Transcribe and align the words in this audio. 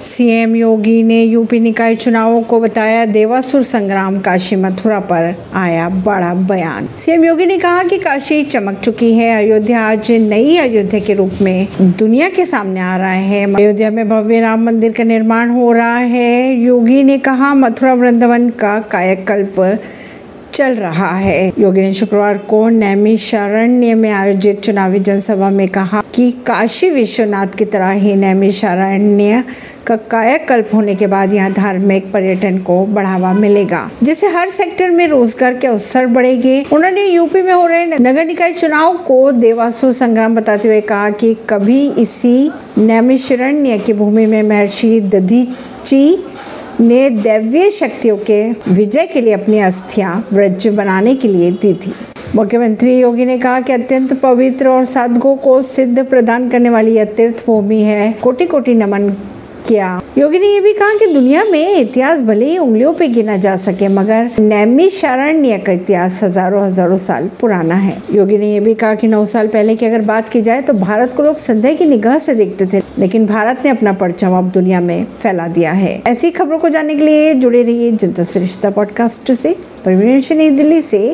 CM 0.00 0.56
योगी 0.56 1.02
ने 1.02 1.22
UP 1.22 1.60
निकाय 1.60 1.94
चुनावों 1.94 2.42
को 2.42 2.60
बताया 2.60 3.04
देवासुर 3.06 3.62
संग्राम 3.62 4.18
काशी 4.20 4.56
मथुरा 4.56 5.00
पर 5.00 5.34
आया 5.54 5.88
बड़ा 5.88 6.34
बयान। 6.34 6.86
सीएम 6.98 7.24
योगी 7.24 7.46
ने 7.46 7.58
कहा 7.58 7.82
कि 7.82 7.98
काशी 7.98 8.42
चमक 8.42 8.78
चुकी 8.78 9.12
है, 9.14 9.44
अयोध्या 9.44 9.80
आज 9.80 10.12
नई 10.12 10.56
अयोध्या 10.56 11.00
के 11.00 11.14
रूप 11.14 11.30
में 11.42 11.68
दुनिया 11.80 12.28
के 12.28 12.46
सामने 12.46 12.80
आ 12.80 12.96
रहा 12.96 13.10
है। 13.10 13.54
अयोध्या 13.54 13.90
में 13.90 14.08
भव्य 14.08 14.40
राम 14.40 14.64
मंदिर 14.64 14.92
का 14.92 15.04
निर्माण 15.04 15.50
हो 15.50 15.72
रहा 15.72 15.96
है। 15.96 16.54
योगी 16.54 17.02
ने 17.02 17.18
कहा, 17.18 17.54
मथुरा 17.54 17.94
वृंदावन 17.94 18.50
का 18.50 18.78
कायाकल्प 18.78 19.80
चल 20.54 20.74
रहा 20.74 21.10
है। 21.10 21.52
योगी 21.58 21.80
ने 21.80 21.92
शुक्रवार 21.94 22.38
को 22.48 22.68
नैमिषारण्य 22.68 23.94
में 23.94 24.10
आयोजित 24.10 24.60
चुनावी 24.60 24.98
जनसभा 25.00 25.50
में 25.50 25.68
कहा 25.68 26.02
कि 26.14 26.30
काशी 26.46 26.90
विश्वनाथ 26.90 27.56
की 27.58 27.64
तरह 27.64 27.90
ही 27.90 28.14
नैमिषारण्य 28.16 29.44
का 29.86 29.96
कायाकल्प 30.10 30.74
होने 30.74 30.94
के 30.94 31.06
बाद 31.06 31.32
यहाँ 31.34 31.52
धार्मिक 31.52 32.10
पर्यटन 32.12 32.58
को 32.58 32.84
बढ़ावा 32.86 33.32
मिलेगा, 33.32 33.90
जिससे 34.02 34.28
हर 34.28 34.50
सेक्टर 34.50 34.90
में 34.90 35.06
रोज़गार 35.08 35.54
के 35.54 35.66
अवसर 35.66 36.06
बढ़ेंगे। 36.06 36.62
उन्होंने 36.72 37.06
यूपी 37.06 37.42
में 37.42 37.52
हो 37.52 37.66
रहे 37.66 37.86
नगर 37.88 38.24
निकाय 38.24 38.52
चुनाव 38.52 38.96
को 38.98 39.30
देवासुर 39.32 39.92
संग्राम 39.92 40.34
बताते 40.34 40.68
हुए 40.68 40.80
कहा 40.82 41.10
कि 41.12 41.34
कभी 41.50 41.80
इसी 41.92 42.50
नैमिषारण्य 42.78 43.78
की 43.78 43.92
भूमि 43.92 44.26
में 44.26 44.42
महर्षि 44.42 45.00
दधीची 45.02 46.24
ने 46.80 47.10
दैवीय 47.10 47.70
शक्तियों 47.70 48.16
के 48.16 48.42
विजय 48.68 49.06
के 49.06 49.20
लिए 49.20 49.32
अपनी 49.32 49.58
अस्थियाँ 49.58 50.28
व्रज 50.32 50.66
बनाने 50.68 51.14
के 51.14 51.28
लिए 51.28 51.50
दी 51.52 51.72
थी। 51.74 51.92
मुख्यमंत्री 52.34 52.98
योगी 52.98 53.24
ने 53.24 53.38
कहा 53.38 53.60
कि 53.60 53.72
अत्यंत 53.72 54.12
पवित्र 54.20 54.68
और 54.68 54.84
साधकों 54.84 55.36
को 55.36 55.60
सिद्ध 55.62 56.06
प्रदान 56.06 56.48
करने 56.48 56.70
वाली 56.70 56.94
यह 56.94 57.04
तीर्थ 57.04 57.44
भूमि 57.46 57.80
है। 57.82 58.12
कोटि 58.12 58.46
कोटि 58.46 58.74
नमन 58.74 59.08
किया? 59.60 60.00
योगी 60.18 60.38
ने 60.38 60.46
यह 60.46 60.60
भी 60.60 60.72
कहा 60.72 60.94
कि 60.94 61.06
दुनिया 61.06 61.44
में 61.44 61.76
इतिहास 61.76 62.20
भले 62.20 62.46
ही 62.46 62.58
उंगलियों 62.58 62.92
पे 62.94 63.08
गिना 63.08 63.36
जा 63.36 63.56
सके, 63.58 63.88
मगर 63.88 64.30
नैमिषारण्य 64.40 65.58
का 65.58 65.72
इतिहास 65.72 66.22
हज़ारों 66.22 66.64
हज़ारों 66.64 66.96
साल 66.98 67.30
पुराना 67.40 67.74
है। 67.76 67.96
योगी 68.12 68.38
ने 68.38 68.52
यह 68.52 68.60
भी 68.60 68.74
कहा 68.74 68.94
कि 68.94 69.08
नौ 69.08 69.24
साल 69.26 69.48
पहले 69.48 69.76
की 69.76 69.86
अगर 69.86 70.00
बात 70.02 70.28
की 70.28 70.40
जाए 70.40 70.62
तो 70.62 70.72
भारत 70.74 71.12
को 71.12 71.22
लोग 71.22 71.36
संदेह 71.38 71.74
की 71.74 71.86
निगाह 71.86 72.18
से 72.18 72.34
देखते 72.34 72.66
थे, 72.66 72.82
लेकिन 72.98 73.26
भारत 73.26 73.62
ने 73.64 73.70
अपना 73.70 73.92
परचम 73.94 74.36
अब 74.38 74.50
दुनिया 74.50 74.80
में 74.80 75.04
फैला 75.18 75.48
दिया 75.48 75.72
है। 75.72 76.00
ऐसी 76.06 76.30
खबरों 76.30 76.58
को 76.58 76.68
जानने 76.68 76.94
के 76.94 77.04
लिए 77.04 77.34
जुड़े 77.34 77.62
रहिए 77.62 77.92
जनता 77.92 78.22
सरिश्ता 78.24 78.70
पॉडकास्ट 78.70 79.32
से। 79.32 79.56
नई 79.86 80.50
दिल्ली 80.50 80.80
से। 80.82 81.00